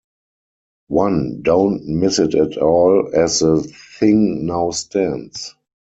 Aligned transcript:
One 0.87 1.43
don't 1.43 1.85
miss 1.87 2.17
it 2.17 2.33
at 2.33 2.57
all 2.57 3.11
as 3.13 3.37
the 3.41 3.61
thing 3.99 4.47
now 4.47 4.71
stands. 4.71 5.53